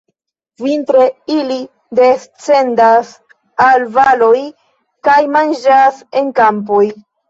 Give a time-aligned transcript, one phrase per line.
[0.61, 1.03] Vintre
[1.33, 1.57] ili
[2.01, 3.13] descendas
[3.69, 4.35] al valoj
[5.11, 6.87] kaj manĝas en kampoj.